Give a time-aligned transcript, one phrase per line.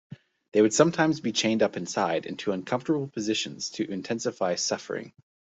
[0.53, 5.13] They would sometimes be chained up inside into uncomfortable positions to intensify suffering.